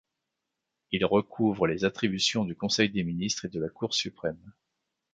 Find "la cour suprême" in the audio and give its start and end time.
3.59-4.41